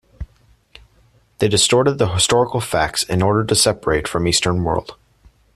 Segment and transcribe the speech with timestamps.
[1.37, 4.95] They distorted the historical facts in order to separate from Eastern world.